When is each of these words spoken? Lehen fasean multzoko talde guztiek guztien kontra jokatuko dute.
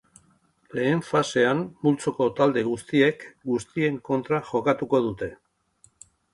Lehen 0.77 1.03
fasean 1.09 1.61
multzoko 1.87 2.29
talde 2.41 2.65
guztiek 2.71 3.27
guztien 3.53 4.03
kontra 4.11 4.43
jokatuko 4.51 5.07
dute. 5.09 5.33